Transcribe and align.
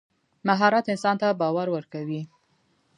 مهارت 0.47 0.85
انسان 0.93 1.15
ته 1.21 1.27
باور 1.39 1.67
ورکوي. 1.71 2.21